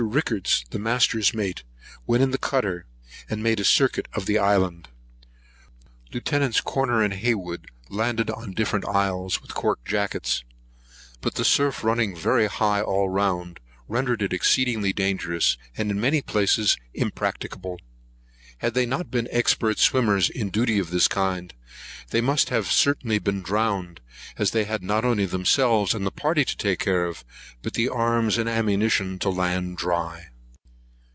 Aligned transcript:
Rickards, 0.03 0.65
the 0.71 0.79
master's 0.79 1.31
mate, 1.31 1.63
went 2.07 2.23
in 2.23 2.31
the 2.31 2.39
cutter, 2.39 2.87
and 3.29 3.43
made 3.43 3.59
a 3.59 3.63
circuit 3.63 4.07
of 4.13 4.25
the 4.25 4.39
island. 4.39 4.89
Lieuts. 6.11 6.59
Corner 6.61 7.03
and 7.03 7.13
Hayward 7.13 7.69
landed 7.87 8.31
on 8.31 8.47
the 8.49 8.55
different 8.55 8.87
isles 8.87 9.43
with 9.43 9.53
cork 9.53 9.85
jackets; 9.85 10.43
but 11.21 11.35
the 11.35 11.45
surf 11.45 11.83
running 11.83 12.15
very 12.15 12.47
high 12.47 12.81
all 12.81 13.09
round, 13.09 13.59
rendered 13.87 14.23
it 14.23 14.33
exceedingly 14.33 14.91
dangerous, 14.91 15.55
and 15.77 15.91
in 15.91 16.01
many 16.01 16.23
places 16.23 16.77
impracticable. 16.95 17.77
Had 18.57 18.73
they 18.75 18.85
not 18.87 19.09
been 19.11 19.27
expert 19.31 19.79
swimmers, 19.79 20.29
in 20.29 20.49
duty 20.51 20.77
of 20.77 20.91
this 20.91 21.07
kind, 21.07 21.51
they 22.09 22.21
must 22.21 22.49
have 22.49 22.71
certainly 22.71 23.17
been 23.17 23.41
drowned, 23.41 24.01
as 24.37 24.51
they 24.51 24.65
had 24.65 24.83
not 24.83 25.03
only 25.03 25.25
themselves 25.25 25.95
and 25.95 26.05
the 26.05 26.11
party 26.11 26.45
to 26.45 26.57
take 26.57 26.77
care 26.77 27.05
of, 27.05 27.25
but 27.63 27.73
the 27.73 27.89
arms 27.89 28.37
and 28.37 28.47
ammunition 28.47 29.17
to 29.17 29.29
land 29.31 29.77
dry. 29.77 30.27